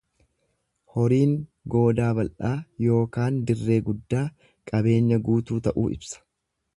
[0.93, 1.33] Horiin
[1.73, 2.53] goodaa bal'aa
[2.87, 4.25] ykn dirree guddaa
[4.73, 6.23] qabeenya guutuu ta'uu ibsa.